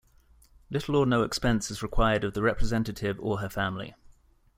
[0.71, 3.93] Little or no expense is required of the representative or her family.